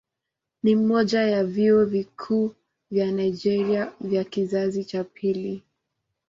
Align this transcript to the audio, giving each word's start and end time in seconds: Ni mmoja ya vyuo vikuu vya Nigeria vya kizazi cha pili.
Ni 0.63 0.75
mmoja 0.75 1.21
ya 1.21 1.43
vyuo 1.43 1.85
vikuu 1.85 2.55
vya 2.91 3.11
Nigeria 3.11 3.91
vya 4.01 4.23
kizazi 4.23 4.83
cha 4.85 5.03
pili. 5.03 5.63